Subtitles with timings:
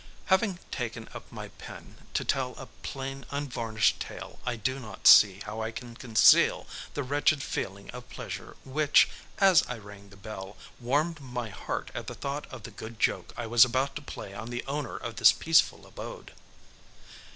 [0.33, 5.41] Having taken up my pen to tell a plain unvarnished tale I do not see
[5.45, 10.57] how I can conceal the wretched feeling of pleasure which, as I rang the bell,
[10.79, 14.33] warmed my heart at the thought of the good joke I was about to play
[14.33, 16.31] on the owner of this peaceful abode.